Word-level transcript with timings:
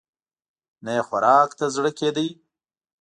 نه 0.83 0.91
يې 0.95 1.01
خوراک 1.07 1.49
ته 1.59 1.65
زړه 1.75 1.91
کېده. 1.99 2.25